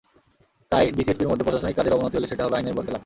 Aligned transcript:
তাই 0.71 0.85
ডিসি-এসপির 0.91 1.29
মধ্যে 1.29 1.45
প্রশাসনিক 1.45 1.75
কাজের 1.77 1.95
অবনতি 1.95 2.15
হলে 2.17 2.27
সেটা 2.27 2.43
হবে 2.45 2.57
আইনের 2.57 2.75
বরখেলাপ। 2.77 2.99